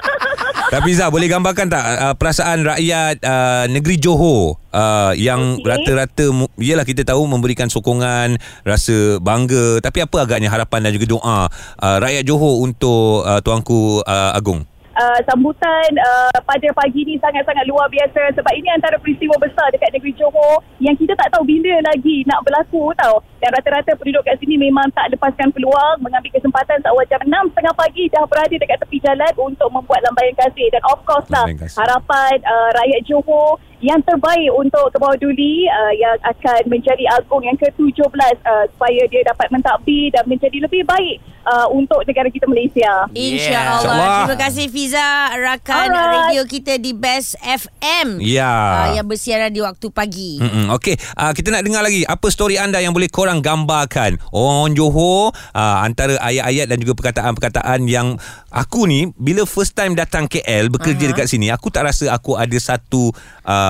Tapi 0.68 0.90
Zah 0.92 1.08
boleh 1.08 1.26
gambarkan 1.26 1.66
tak 1.66 1.80
uh, 1.80 2.14
perasaan 2.14 2.60
rakyat 2.62 3.16
uh, 3.20 3.64
negeri 3.66 3.96
Johor 3.96 4.60
uh, 4.70 5.12
yang 5.12 5.56
Okey. 5.56 5.64
rata-rata 5.64 6.26
yalah 6.56 6.84
kita 6.84 7.02
tahu 7.02 7.24
memberikan 7.24 7.66
sokongan, 7.66 8.36
rasa 8.62 9.16
bangga 9.18 9.80
tapi 9.80 10.04
apa 10.04 10.16
agaknya 10.20 10.48
harapan 10.48 10.84
dan 10.84 10.92
juga 10.92 11.08
doa 11.10 11.48
uh, 11.48 11.96
rakyat 11.98 12.20
Johor 12.22 12.60
untuk 12.60 13.24
uh, 13.24 13.40
tuanku 13.40 14.00
uh, 14.02 14.32
Agong. 14.34 14.64
Uh, 14.98 15.20
sambutan 15.24 15.90
uh, 15.96 16.38
pada 16.42 16.68
pagi 16.74 17.06
ni 17.06 17.14
sangat-sangat 17.22 17.64
luar 17.70 17.86
biasa 17.88 18.34
sebab 18.34 18.52
ini 18.58 18.68
antara 18.74 18.98
peristiwa 18.98 19.38
besar 19.38 19.70
dekat 19.70 19.94
negeri 19.94 20.12
Johor 20.18 20.60
yang 20.82 20.98
kita 20.98 21.14
tak 21.14 21.30
tahu 21.32 21.46
bila 21.46 21.78
lagi 21.86 22.26
nak 22.26 22.42
berlaku 22.42 22.90
tau. 22.98 23.22
Dan 23.38 23.54
rata-rata 23.54 23.94
penduduk 23.94 24.26
kat 24.26 24.34
sini 24.42 24.58
memang 24.58 24.90
tak 24.90 25.14
lepaskan 25.14 25.54
peluang 25.54 26.02
mengambil 26.02 26.34
kesempatan 26.34 26.82
seawal 26.82 27.06
jam 27.06 27.22
6.30 27.22 27.54
pagi 27.78 28.04
dah 28.10 28.26
berada 28.26 28.54
dekat 28.58 28.78
tepi 28.82 28.98
jalan 28.98 29.32
untuk 29.38 29.70
membuat 29.70 30.02
lambayan 30.02 30.34
kasih. 30.34 30.66
Dan 30.74 30.82
of 30.90 30.98
course 31.06 31.28
lah 31.30 31.46
harapan 31.78 32.34
uh, 32.42 32.70
rakyat 32.74 33.00
Johor 33.06 33.62
yang 33.78 34.02
terbaik 34.02 34.50
untuk 34.58 34.90
ke 34.90 34.96
bawah 34.98 35.14
duli 35.18 35.70
uh, 35.70 35.94
yang 35.94 36.18
akan 36.26 36.66
menjadi 36.66 37.04
agung 37.14 37.46
yang 37.46 37.54
ke-17 37.54 38.02
uh, 38.42 38.64
supaya 38.74 39.02
dia 39.06 39.22
dapat 39.22 39.46
mentadbir 39.54 40.10
dan 40.10 40.26
menjadi 40.26 40.58
lebih 40.66 40.82
baik 40.82 41.22
uh, 41.46 41.66
untuk 41.70 42.02
negara 42.02 42.26
kita 42.26 42.50
Malaysia. 42.50 43.06
InsyaAllah. 43.14 43.78
InsyaAllah. 43.78 44.16
Terima 44.26 44.36
kasih 44.38 44.66
Fiza 44.66 45.08
rakan 45.38 45.86
Alright. 45.94 46.10
radio 46.10 46.42
kita 46.42 46.74
di 46.82 46.90
Best 46.90 47.38
FM. 47.38 48.18
Ya. 48.18 48.50
Uh, 48.50 48.88
yang 48.98 49.06
bersiaran 49.06 49.54
di 49.54 49.62
waktu 49.62 49.86
pagi. 49.94 50.42
Mm-mm. 50.42 50.74
Okey, 50.74 50.98
uh, 51.14 51.30
kita 51.30 51.54
nak 51.54 51.62
dengar 51.62 51.86
lagi 51.86 52.02
apa 52.02 52.26
story 52.34 52.58
anda 52.58 52.82
yang 52.82 52.90
boleh 52.90 53.06
korang 53.06 53.38
gambarkan. 53.38 54.18
Orang 54.34 54.74
Johor 54.74 55.30
uh, 55.54 55.78
antara 55.86 56.18
ayat-ayat 56.18 56.66
dan 56.66 56.82
juga 56.82 56.98
perkataan-perkataan 56.98 57.86
yang 57.86 58.18
aku 58.50 58.90
ni 58.90 59.14
bila 59.14 59.46
first 59.46 59.78
time 59.78 59.94
datang 59.94 60.26
KL 60.26 60.66
bekerja 60.72 61.06
Aha. 61.06 61.10
dekat 61.14 61.26
sini, 61.30 61.54
aku 61.54 61.70
tak 61.70 61.86
rasa 61.86 62.10
aku 62.10 62.34
ada 62.34 62.58
satu 62.58 63.14
uh, 63.46 63.67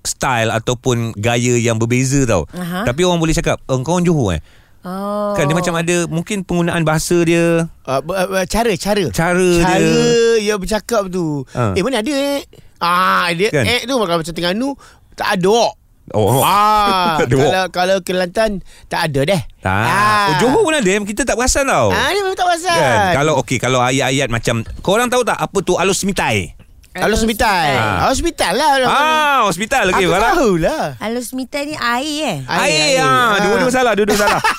style 0.00 0.48
ataupun 0.50 1.12
gaya 1.14 1.54
yang 1.54 1.76
berbeza 1.76 2.24
tau. 2.24 2.48
Aha. 2.50 2.84
Tapi 2.84 3.00
orang 3.02 3.18
boleh 3.18 3.32
cakap, 3.32 3.60
oh, 3.64 3.76
kau 3.80 3.94
orang 3.94 4.04
Johor 4.04 4.30
eh? 4.32 4.42
Oh. 4.80 5.34
Kan 5.34 5.44
dia 5.44 5.52
macam 5.52 5.74
ada 5.74 6.06
mungkin 6.06 6.42
penggunaan 6.42 6.80
bahasa 6.82 7.18
dia, 7.20 7.66
Uh, 7.82 8.00
ber- 8.00 8.14
uh, 8.14 8.46
cara, 8.46 8.72
cara. 8.74 9.04
cara, 9.10 9.48
Cara 9.58 9.76
dia. 9.76 10.38
dia 10.38 10.54
bercakap 10.54 11.08
tu. 11.08 11.42
Ha. 11.50 11.72
Eh 11.72 11.82
mana 11.82 11.98
ada 11.98 12.14
eh? 12.14 12.40
Ah, 12.78 13.26
dia 13.32 13.50
Kan? 13.50 13.64
eh 13.64 13.82
tu 13.82 13.92
kalau 13.92 14.16
macam 14.16 14.30
Terengganu 14.30 14.78
tak 15.12 15.34
ada. 15.34 15.74
Oh, 16.08 16.40
Ah, 16.40 17.20
kalau 17.20 17.36
kalau 17.68 17.96
Kelantan 18.00 18.64
tak 18.86 19.12
ada 19.12 19.28
deh. 19.28 19.42
Ah. 19.60 19.84
Oh, 20.32 20.32
Johor 20.40 20.62
pun 20.62 20.72
ada 20.72 20.88
Kita 21.04 21.20
tak 21.20 21.36
perasan 21.36 21.68
tau 21.68 21.92
Ah, 21.92 22.08
dia 22.08 22.24
memang 22.24 22.32
tak 22.32 22.48
pasal. 22.48 22.72
Kan 22.72 23.12
Kalau 23.12 23.32
okey 23.44 23.58
Kalau 23.58 23.84
ayat-ayat 23.84 24.32
macam 24.32 24.64
Korang 24.80 25.12
tahu 25.12 25.20
tak 25.20 25.36
Apa 25.36 25.60
tu 25.60 25.76
alus 25.76 26.08
mitai 26.08 26.56
Kalau 26.98 27.14
hospital. 27.14 27.66
Ah. 27.72 27.98
Hospital 28.06 28.52
lah. 28.52 28.70
Ah, 28.84 29.38
hospital 29.44 29.84
Aku 29.88 29.96
okey 29.96 30.06
Farah. 30.06 30.32
tahu 30.34 30.50
lah. 30.58 30.84
Alus 30.98 31.32
Mita 31.32 31.58
ni 31.62 31.74
air 31.74 32.22
eh? 32.22 32.36
Air, 32.44 32.62
Air, 32.62 32.98
air. 32.98 33.02
ah. 33.02 33.38
Dua-dua 33.40 33.70
salah, 33.70 33.92
dua-dua 33.94 34.16
salah. 34.16 34.40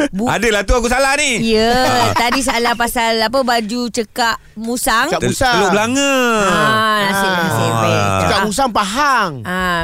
Bu- 0.09 0.31
Adalah 0.33 0.63
tu 0.63 0.73
aku 0.73 0.87
salah 0.87 1.13
ni. 1.13 1.41
Ya, 1.45 1.73
tadi 2.13 2.39
salah 2.39 2.73
pasal 2.73 3.19
apa 3.19 3.39
baju 3.39 3.81
cekak 3.87 4.35
musang. 4.55 5.07
Tel- 5.09 5.23
Musang. 5.23 5.53
Teluk 5.53 5.71
Belanga. 5.71 6.13
Ah, 6.45 6.97
nasib 7.03 7.25
Ah. 7.25 7.37
nasib. 7.39 7.63
Ah. 7.65 7.79
baik. 7.79 8.07
Cakap 8.21 8.39
Musang 8.43 8.71
Pahang. 8.71 9.31
Ah, 9.43 9.83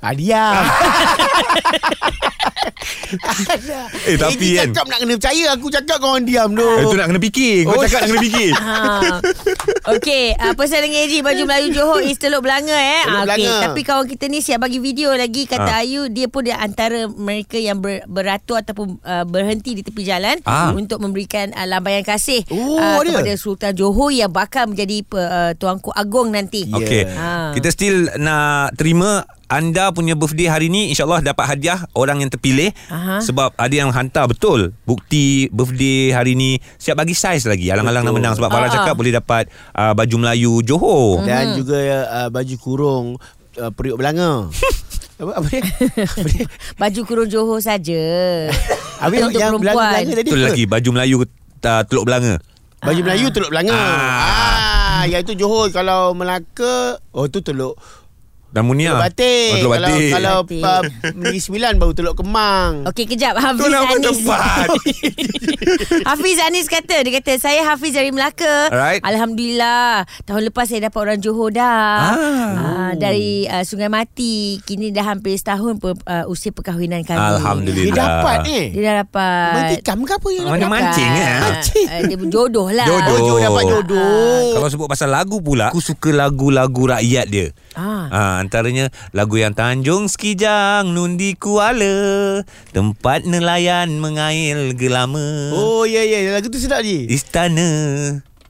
Ah, 0.00 0.12
diam. 0.12 0.52
Eh, 4.04 4.16
tapi 4.16 4.46
kan- 4.54 4.70
cakap 4.70 4.86
nak 4.86 4.98
kena 4.98 5.12
percaya 5.14 5.44
Aku 5.54 5.66
cakap 5.68 5.96
kau 5.96 6.10
orang 6.10 6.24
diam 6.24 6.50
tu 6.50 6.64
Eh, 6.64 6.82
Itu 6.82 6.94
nak 6.94 7.06
kena 7.06 7.20
fikir. 7.20 7.56
Kau 7.62 7.72
Oh. 7.72 7.80
cakap 7.80 8.00
nak 8.00 8.08
kena 8.10 8.20
fikir. 8.22 8.50
Ha. 8.64 9.20
Okey, 9.92 10.32
uh, 10.34 10.54
pasal 10.54 10.80
dengan 10.80 11.04
AG 11.04 11.14
baju 11.20 11.42
Melayu 11.46 11.68
Johor 11.70 12.00
is 12.00 12.16
Teluk 12.16 12.40
Belanga 12.40 12.72
eh. 12.72 13.02
Teluk 13.02 13.12
Ah, 13.12 13.22
okey. 13.22 13.44
Belanga. 13.44 13.54
Tapi 13.62 13.80
kawan 13.82 14.06
kita 14.06 14.24
ni 14.26 14.38
siap 14.40 14.58
bagi 14.58 14.78
video 14.78 15.12
lagi 15.12 15.44
kata 15.44 15.62
Ah. 15.66 15.80
Ayu 15.80 16.08
dia 16.08 16.26
pun 16.26 16.42
dia 16.42 16.56
antara 16.56 17.06
mereka 17.08 17.56
yang 17.56 17.78
ber, 17.78 18.02
beratur 18.04 18.56
ataupun 18.56 18.98
uh, 18.98 19.24
berhenti 19.24 19.72
di 19.72 19.82
tepi 19.82 20.02
jalan 20.02 20.40
Ah. 20.42 20.72
untuk 20.72 20.98
memberikan 20.98 21.52
uh, 21.52 21.66
lambaian 21.66 22.00
kasih 22.00 22.42
Oh, 22.48 22.76
uh, 22.76 23.00
dia? 23.00 23.12
kepada 23.12 23.32
Sultan 23.34 23.72
Johor 23.72 24.10
yang 24.10 24.30
bakal 24.30 24.66
menjadi 24.66 25.02
uh, 25.12 25.52
tuanku 25.54 25.90
agung 25.90 26.30
nanti. 26.30 26.64
Ya. 26.64 26.76
Okey. 26.76 27.02
Ah. 27.10 27.52
Kita 27.52 27.68
still 27.68 28.08
nak 28.16 28.74
terima 28.74 29.22
anda 29.44 29.92
punya 29.92 30.16
birthday 30.16 30.48
hari 30.48 30.72
ni 30.72 30.88
InsyaAllah 30.88 31.20
dapat 31.20 31.44
hadiah 31.44 31.84
Orang 31.92 32.24
yang 32.24 32.32
terpilih 32.32 32.72
Aha. 32.88 33.20
Sebab 33.20 33.52
ada 33.54 33.74
yang 33.74 33.92
hantar 33.92 34.24
betul 34.24 34.72
Bukti 34.88 35.52
birthday 35.52 36.16
hari 36.16 36.32
ni 36.32 36.56
Siap 36.80 36.96
bagi 36.96 37.12
saiz 37.12 37.44
lagi 37.44 37.68
Alang-alang 37.68 38.08
nak 38.08 38.14
menang 38.16 38.34
Sebab 38.40 38.48
Farah 38.48 38.66
Ah, 38.66 38.72
ah. 38.72 38.76
cakap 38.80 38.94
Boleh 38.96 39.12
dapat 39.12 39.52
uh, 39.76 39.92
Baju 39.92 40.16
Melayu 40.16 40.64
Johor 40.64 41.28
Dan 41.28 41.60
juga 41.60 41.76
uh, 42.08 42.28
baju 42.32 42.54
kurung 42.56 43.06
uh, 43.60 43.70
periuk 43.76 44.00
Belanga. 44.00 44.48
apa 45.20 45.30
apa 45.38 45.46
dia? 45.46 45.62
Apa 45.62 46.26
dia? 46.26 46.46
Baju 46.80 47.00
kurung 47.04 47.28
Johor 47.28 47.60
saja. 47.60 48.02
Habis 48.98 49.28
Untuk 49.28 49.38
yang 49.38 49.54
perempuan. 49.60 49.92
Belanga 49.92 50.12
tadi 50.16 50.28
Betul 50.32 50.40
apa? 50.40 50.48
lagi 50.50 50.64
Baju 50.64 50.88
Melayu 50.90 51.16
uh, 51.20 51.82
Teluk 51.84 52.04
Belanga 52.08 52.34
Baju 52.80 53.00
Melayu 53.00 53.26
Teluk 53.28 53.50
Belanga. 53.52 53.76
Ah. 53.76 55.04
Ah, 55.04 55.04
yang 55.04 55.20
itu 55.20 55.36
Johor 55.36 55.68
kalau 55.68 56.16
Melaka 56.16 56.96
oh 57.12 57.28
tu 57.28 57.44
Teluk 57.44 57.76
Dan 58.54 58.62
Munia 58.64 58.94
Teluk 58.94 59.02
Batik. 59.02 59.50
oh, 59.50 59.56
Teluk 59.58 59.72
Kalau 59.74 59.82
Batik 59.84 60.10
kalau 60.14 60.38
Batik. 60.40 60.62
uh, 60.62 60.82
Negeri 61.12 61.40
Sembilan 61.40 61.72
baru 61.74 61.92
Teluk 61.92 62.14
Kemang. 62.14 62.72
Okey 62.86 63.04
kejap 63.04 63.34
Hafiz 63.34 63.58
Tu 63.58 63.66
nama 63.66 63.82
Anis 63.84 64.04
tempat 64.06 64.66
Hafiz 66.08 66.38
Anis 66.38 66.66
kata 66.66 66.96
Dia 67.00 67.12
kata 67.12 67.32
Saya 67.36 67.66
Hafiz 67.66 67.90
dari 67.90 68.10
Melaka 68.10 68.70
Alright. 68.70 69.02
Alhamdulillah 69.02 70.06
Tahun 70.22 70.42
lepas 70.44 70.66
saya 70.66 70.86
dapat 70.86 71.00
orang 71.02 71.18
Johor 71.18 71.50
dah 71.50 71.66
Ah. 72.06 72.14
ah, 72.54 72.92
Dari 72.94 73.44
uh, 73.44 73.62
Sungai 73.62 73.88
Mati 73.88 74.62
Kini 74.62 74.90
dah 74.90 75.04
hampir 75.04 75.34
setahun 75.34 75.76
per, 75.76 75.98
uh, 75.98 76.24
Usia 76.26 76.50
perkahwinan 76.50 77.02
kami 77.02 77.18
Dia 77.18 77.34
Alhamdulillah 77.34 77.94
dapat 77.96 78.36
ni. 78.44 78.60
Dia 78.70 78.82
dah 78.84 78.94
dapat 79.02 79.52
Mantikam 79.52 79.98
ke 80.00 80.12
apa 80.14 80.28
yang 80.30 80.44
Mana 80.46 80.58
dapat? 80.60 80.70
mancing 80.70 81.10
eh? 81.10 81.28
Mancing. 81.40 81.86
Uh, 81.86 82.00
dia 82.04 82.16
jodoh 82.28 82.68
lah 82.68 82.86
Jodoh. 82.86 83.14
Oh, 83.14 83.18
Johor 83.24 83.40
dapat 83.42 83.64
jodoh. 83.66 84.44
Kalau 84.54 84.68
sebut 84.68 84.86
pasal 84.86 85.08
lagu 85.10 85.40
pula 85.40 85.68
Aku 85.68 85.80
suka 85.80 86.10
lagu-lagu 86.12 86.82
rakyat 86.88 87.26
dia 87.26 87.46
Ah. 87.74 88.06
Ha, 88.06 88.22
antaranya 88.38 88.86
lagu 89.10 89.34
yang 89.34 89.50
Tanjung 89.50 90.06
Sekijang 90.06 90.90
Nundi 90.90 91.34
Kuala 91.34 92.40
Tempat 92.70 93.22
nelayan 93.24 93.98
mengail 93.98 94.72
gelama 94.72 95.50
Oh 95.52 95.82
ya 95.82 96.00
ya 96.00 96.30
lagu 96.30 96.46
tu 96.46 96.56
sedap 96.56 96.80
je. 96.80 97.06
Istana 97.06 97.66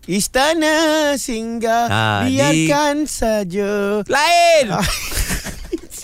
Istana 0.04 0.74
singgah 1.16 1.88
Ah, 1.88 2.20
di- 2.22 2.36
biarkan 2.36 3.08
saja. 3.08 4.04
Lain 4.04 4.66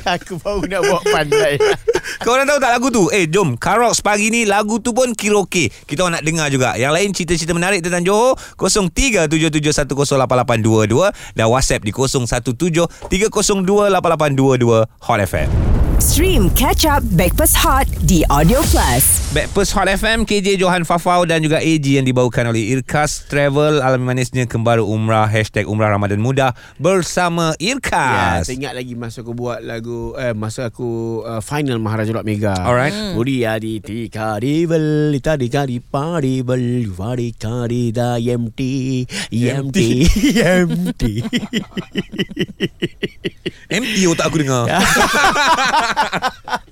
Aku 0.16 0.40
baru 0.40 0.64
nak 0.66 0.82
buat 0.88 1.04
pandai. 1.04 1.60
Kau 2.24 2.32
orang 2.36 2.46
tahu 2.48 2.58
tak 2.60 2.70
lagu 2.72 2.88
tu? 2.88 3.10
Eh 3.12 3.26
jom. 3.28 3.56
Karoks 3.56 4.00
pagi 4.00 4.30
ni 4.32 4.44
Lagu 4.48 4.80
tu 4.80 4.92
pun 4.96 5.12
kira 5.12 5.36
okey. 5.44 5.68
Kita 5.84 6.04
orang 6.06 6.14
nak 6.20 6.24
dengar 6.24 6.50
juga. 6.52 6.76
Yang 6.76 6.92
lain 6.92 7.12
cerita-cerita 7.12 7.54
menarik 7.56 7.82
tentang 7.84 8.04
Johor 8.04 8.36
0377108822 8.56 11.36
Dan 11.36 11.46
WhatsApp 11.48 11.84
di 11.84 11.92
0173028822 11.92 14.86
Hot 14.88 15.20
FM 15.20 15.79
Stream 16.00 16.48
Catch 16.56 16.88
Up 16.88 17.04
Backpass 17.12 17.52
Hot 17.60 17.84
di 18.08 18.24
Audio 18.32 18.64
Plus. 18.72 19.20
Backpast 19.36 19.76
Hot 19.76 19.84
FM 19.84 20.24
KJ 20.24 20.56
Johan 20.56 20.88
Fafau 20.88 21.28
dan 21.28 21.44
juga 21.44 21.60
AG 21.60 21.84
yang 21.84 22.08
dibawakan 22.08 22.50
oleh 22.50 22.72
Irkas 22.72 23.28
Travel 23.28 23.84
alami 23.84 24.08
manisnya 24.08 24.48
kembali 24.48 24.80
umrah 24.80 25.28
hashtag 25.28 25.68
umrah 25.68 25.92
Ramadan 25.92 26.16
muda 26.16 26.56
bersama 26.80 27.52
Ya, 27.60 27.76
Irkas. 27.76 28.48
saya 28.48 28.56
ingat 28.56 28.72
lagi 28.80 28.96
masa 28.96 29.20
aku 29.20 29.36
buat 29.36 29.60
lagu 29.60 30.16
eh 30.16 30.32
masa 30.32 30.72
aku 30.72 31.20
uh, 31.20 31.44
final 31.44 31.76
Maharaja 31.76 32.16
Rock 32.16 32.24
Mega. 32.24 32.56
Alright. 32.56 32.96
Hmm. 32.96 33.20
Udia 33.20 33.60
di 33.60 33.84
tika 33.84 34.40
di 34.40 34.64
bel 34.64 35.12
ita 35.12 35.36
di 35.36 35.52
kari 35.52 35.84
pari 35.84 36.40
bel 36.40 36.88
vari 36.88 37.36
kari 37.36 37.92
da 37.92 38.16
yemti 38.16 39.04
yemti 39.28 40.08
yemti. 40.32 41.12
Empty 43.70 44.02
otak 44.10 44.26
aku 44.32 44.42
dengar. 44.42 44.66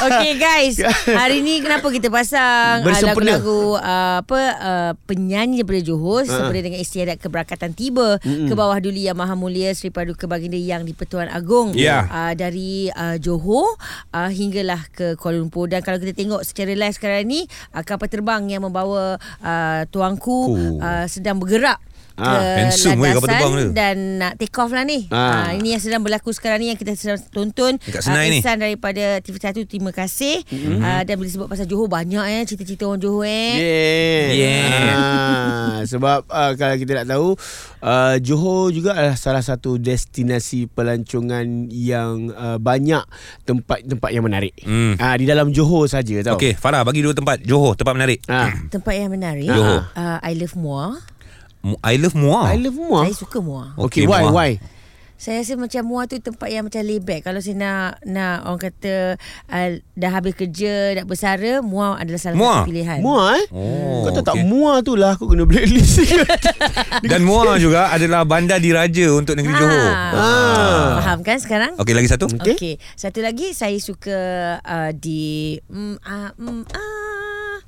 Okay 0.00 0.32
guys 0.36 0.76
Hari 1.04 1.40
ni 1.40 1.60
kenapa 1.60 1.86
kita 1.88 2.08
pasang 2.08 2.82
uh, 2.82 2.86
Bersempena. 2.86 3.36
Lagu-lagu 3.36 3.60
uh, 3.76 4.16
Apa 4.20 4.40
uh, 4.56 4.92
Penyanyi 5.04 5.60
daripada 5.60 5.80
Johor 5.82 6.20
Ha. 6.20 6.24
Sempena 6.26 6.60
dengan 6.60 6.80
istiadat 6.80 7.18
keberkatan 7.18 7.72
tiba 7.72 8.18
Ke 8.20 8.52
bawah 8.52 8.76
duli 8.76 9.04
Yang 9.04 9.18
Maha 9.18 9.34
Mulia 9.34 9.70
Seri 9.70 9.88
Paduka 9.88 10.26
Baginda 10.26 10.56
Yang 10.56 10.82
di 10.84 10.94
Pertuan 10.94 11.28
Agong 11.28 11.72
Ya. 11.74 12.04
uh, 12.04 12.32
Dari 12.32 12.90
uh, 12.90 13.16
Johor 13.16 13.76
uh, 14.10 14.28
Hinggalah 14.28 14.88
ke 14.90 15.14
Kuala 15.14 15.38
Lumpur 15.38 15.66
Dan 15.66 15.80
kalau 15.80 15.98
kita 15.98 16.12
tengok 16.12 16.42
secara 16.42 16.72
live 16.72 16.94
sekarang 16.94 17.24
ni 17.24 17.44
uh, 17.72 17.82
Kapal 17.82 18.08
terbang 18.08 18.48
yang 18.48 18.62
membawa 18.62 19.16
uh, 19.40 19.82
Tuanku 19.88 20.52
uh, 20.78 21.06
Sedang 21.06 21.38
bergerak 21.38 21.78
Ah, 22.18 22.66
handsome 22.66 22.98
weh 22.98 23.14
kapal 23.14 23.30
terbang 23.30 23.52
dia. 23.54 23.66
dan 23.70 23.96
nak 24.18 24.32
take 24.42 24.54
off 24.58 24.74
lah 24.74 24.82
ni. 24.82 25.06
Ah. 25.14 25.48
Ah. 25.48 25.50
ini 25.54 25.78
yang 25.78 25.82
sedang 25.82 26.02
berlaku 26.02 26.34
sekarang 26.34 26.58
ni 26.58 26.74
yang 26.74 26.78
kita 26.78 26.98
sedang 26.98 27.22
tonton. 27.30 27.78
Dekat 27.78 28.02
Senai 28.02 28.26
ni. 28.28 28.42
Daripada 28.42 29.22
TV1 29.22 29.70
terima 29.70 29.94
kasih. 29.94 30.42
Mm-hmm. 30.50 30.82
Uh, 30.82 31.02
dan 31.06 31.14
bila 31.14 31.28
sebut 31.30 31.46
pasal 31.46 31.70
Johor 31.70 31.86
banyak 31.86 32.24
eh 32.26 32.42
cerita-cerita 32.42 32.90
orang 32.90 32.98
Johor 32.98 33.22
eh. 33.22 33.54
Yeah. 33.54 34.26
Yeah. 34.34 34.66
Ah, 34.98 35.78
sebab 35.86 36.26
uh, 36.26 36.52
kalau 36.58 36.74
kita 36.74 37.02
nak 37.02 37.06
tahu 37.06 37.28
uh, 37.86 38.16
Johor 38.18 38.74
juga 38.74 38.98
adalah 38.98 39.14
salah 39.14 39.44
satu 39.46 39.78
destinasi 39.78 40.66
pelancongan 40.66 41.70
yang 41.70 42.34
uh, 42.34 42.58
banyak 42.58 43.06
tempat-tempat 43.46 44.10
yang 44.10 44.26
menarik. 44.26 44.58
Hmm. 44.66 44.98
Ah 44.98 45.14
di 45.14 45.24
dalam 45.28 45.54
Johor 45.54 45.86
saja 45.86 46.18
tau. 46.26 46.34
Okey, 46.34 46.58
Farah 46.58 46.82
bagi 46.82 46.98
dua 46.98 47.14
tempat 47.14 47.38
Johor, 47.46 47.78
tempat 47.78 47.94
menarik. 47.94 48.18
Ah. 48.26 48.50
Tempat 48.66 48.94
yang 48.98 49.14
menarik. 49.14 49.46
Johor. 49.46 49.86
Uh, 49.94 50.18
I 50.18 50.34
love 50.34 50.58
Muar. 50.58 50.98
I 51.82 51.94
love 51.98 52.14
Muar. 52.14 52.54
I 52.54 52.56
love 52.58 52.78
Muar. 52.78 53.10
Saya 53.10 53.16
suka 53.18 53.38
Muar. 53.42 53.74
Okay, 53.76 54.04
Okey, 54.06 54.10
why 54.10 54.22
Muar. 54.26 54.34
why? 54.34 54.50
Saya 55.18 55.42
rasa 55.42 55.58
macam 55.58 55.82
Muar 55.82 56.06
tu 56.06 56.14
tempat 56.22 56.46
yang 56.46 56.70
macam 56.70 56.78
back. 57.02 57.26
Kalau 57.26 57.42
saya 57.42 57.58
nak 57.58 57.98
nak 58.06 58.46
orang 58.46 58.70
kata 58.70 59.18
uh, 59.50 59.68
dah 59.98 60.10
habis 60.14 60.38
kerja, 60.38 60.94
nak 60.94 61.10
bersara, 61.10 61.58
Muar 61.58 61.98
adalah 61.98 62.22
salah 62.22 62.38
Muar? 62.38 62.62
satu 62.62 62.70
pilihan. 62.70 63.02
Muar 63.02 63.34
eh 63.34 63.44
Oh, 63.50 64.06
Kau 64.06 64.14
tahu 64.14 64.22
tak 64.22 64.38
okey. 64.38 64.46
Muar 64.46 64.76
tu 64.86 64.94
lah 64.94 65.18
Aku 65.18 65.26
kena 65.26 65.42
blacklist 65.42 66.06
Dan 67.10 67.26
Muar 67.26 67.58
juga 67.58 67.90
adalah 67.90 68.22
bandar 68.22 68.62
diraja 68.62 69.10
untuk 69.10 69.34
negeri 69.34 69.58
Johor. 69.58 69.90
Ah. 70.14 71.02
Faham 71.02 71.26
kan 71.26 71.42
sekarang? 71.42 71.74
Okey, 71.82 71.98
lagi 71.98 72.06
satu. 72.06 72.30
Okey. 72.30 72.54
Okay. 72.54 72.74
Satu 72.94 73.18
lagi 73.18 73.50
saya 73.58 73.74
suka 73.82 74.16
uh, 74.62 74.94
di 74.94 75.58
mm, 75.66 75.98
uh, 75.98 76.30
mm, 76.38 76.62
ah, 76.78 77.58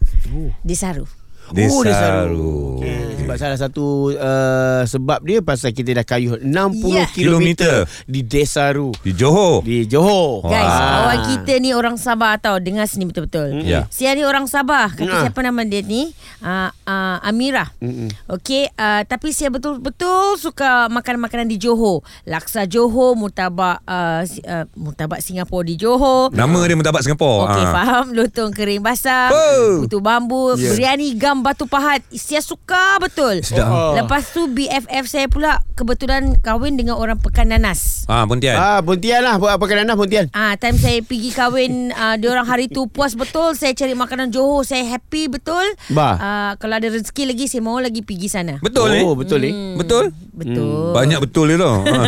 di 0.62 0.74
Saru. 0.78 1.19
Oh, 1.52 1.82
dia 1.82 1.90
Desaru. 1.90 2.26
Saru. 2.26 2.58
Okay. 2.76 2.98
Sebab 3.20 3.36
salah 3.36 3.58
satu 3.60 3.84
uh, 4.10 4.82
sebab 4.84 5.20
dia 5.20 5.38
pasal 5.38 5.70
kita 5.70 5.92
dah 5.92 6.02
kayuh 6.02 6.40
60 6.40 6.82
Ya. 6.90 7.06
kilometer 7.06 7.74
di 8.04 8.20
Desaru 8.20 8.90
Di 8.98 9.12
Johor. 9.12 9.62
di 9.62 9.84
Johor. 9.84 10.42
Guys, 10.42 10.66
Wah. 10.66 10.88
kawan 11.04 11.18
kita 11.28 11.52
ni 11.56 11.70
orang 11.70 11.94
Sabah 11.94 12.34
tau. 12.36 12.58
Dengar 12.58 12.84
sini 12.84 13.04
betul-betul. 13.04 13.62
Ya. 13.62 13.86
Si 13.88 14.02
ni 14.04 14.22
orang 14.22 14.46
Sabah. 14.46 14.90
Kata 14.90 15.06
Ah. 15.06 15.20
siapa 15.22 15.40
nama 15.40 15.62
dia 15.62 15.78
ni? 15.80 16.10
Uh, 16.40 16.70
uh, 16.82 17.18
Amira. 17.20 17.70
Mm-mm. 17.78 18.08
Okey, 18.28 18.66
uh, 18.72 19.02
tapi 19.04 19.30
saya 19.30 19.50
betul-betul 19.50 20.34
suka 20.36 20.88
makanan-makanan 20.88 21.46
di 21.46 21.56
Johor. 21.56 22.00
Laksa 22.24 22.64
Johor, 22.64 23.14
murtabak 23.14 23.84
uh, 23.84 24.24
si- 24.24 24.42
uh, 24.42 24.64
murtabak 24.74 25.20
Singapura 25.20 25.62
di 25.62 25.76
Johor. 25.76 26.32
Nama 26.32 26.58
dia 26.62 26.74
Murtabak 26.74 27.00
Singapura. 27.00 27.46
Okey, 27.48 27.62
Ah. 27.62 27.70
faham. 27.70 28.04
Lontong 28.10 28.50
kering 28.50 28.80
basah, 28.80 29.30
Oh. 29.30 29.84
putu 29.84 29.98
bambu, 29.98 30.56
Ya. 30.56 30.72
biryani 30.72 31.14
gam 31.14 31.39
batu 31.40 31.64
pahat. 31.64 32.04
Saya 32.12 32.40
suka 32.40 32.96
betul. 33.00 33.40
Sedap. 33.40 33.68
Oh. 33.68 33.92
Lepas 33.96 34.32
tu 34.32 34.48
BFF 34.48 35.04
saya 35.04 35.26
pula 35.26 35.60
kebetulan 35.74 36.36
kahwin 36.40 36.76
dengan 36.76 37.00
orang 37.00 37.16
Pekan 37.16 37.50
Nanas. 37.50 38.04
Ah, 38.06 38.28
Pontian. 38.28 38.56
Ah, 38.56 38.80
Pontian 38.80 39.24
lah. 39.24 39.40
Apa 39.40 39.64
kerana 39.64 39.96
Pontian? 39.96 40.28
Ah, 40.30 40.54
time 40.60 40.76
saya 40.76 41.00
pergi 41.00 41.32
kahwin 41.32 41.90
uh, 41.90 42.14
dia 42.20 42.28
orang 42.30 42.44
hari 42.44 42.68
tu 42.68 42.86
puas 42.86 43.16
betul. 43.16 43.56
Saya 43.56 43.72
cari 43.72 43.96
makanan 43.96 44.30
Johor, 44.30 44.62
saya 44.62 44.84
happy 44.86 45.32
betul. 45.32 45.64
Bah. 45.90 46.14
Uh, 46.20 46.52
kalau 46.60 46.76
ada 46.76 46.88
rezeki 46.92 47.32
lagi 47.32 47.44
saya 47.48 47.64
mau 47.64 47.80
lagi 47.80 48.04
pergi 48.04 48.28
sana. 48.28 48.60
Betul 48.60 48.94
ni? 48.94 49.00
Oh, 49.02 49.16
betul 49.16 49.40
ni. 49.40 49.50
Betul? 49.74 50.12
Betul. 50.36 50.92
Banyak 50.92 51.18
betul 51.20 51.44
dia 51.50 51.58
tu. 51.58 51.72
Ha. 51.72 52.00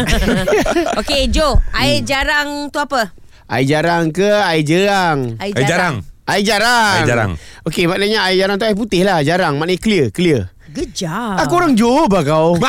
Okey, 1.00 1.32
Jo, 1.32 1.60
air 1.72 2.04
jarang 2.04 2.68
tu 2.68 2.78
apa? 2.78 3.12
Air 3.48 3.66
jarang 3.68 4.12
ke 4.12 4.24
air 4.24 4.64
jerang? 4.64 5.36
Air 5.36 5.52
Eh, 5.56 5.66
jarang. 5.68 5.94
Air 6.22 6.42
jarang. 6.46 7.02
Air 7.02 7.08
jarang. 7.08 7.30
Okey, 7.66 7.90
maknanya 7.90 8.30
air 8.30 8.38
jarang 8.38 8.56
tu 8.58 8.64
air 8.66 8.76
putih 8.78 9.02
lah. 9.02 9.22
Jarang. 9.26 9.58
Maknanya 9.58 9.80
clear. 9.82 10.06
Clear. 10.14 10.40
Gejar. 10.72 11.36
Aku 11.44 11.58
orang 11.58 11.76
Johor 11.76 12.08
bah 12.08 12.22
kau. 12.24 12.56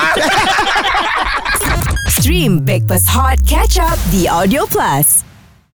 Stream 2.20 2.64
Breakfast 2.64 3.08
Hot 3.12 3.40
Catch 3.48 3.80
Up 3.80 4.00
The 4.12 4.28
Audio 4.28 4.68
Plus. 4.68 5.33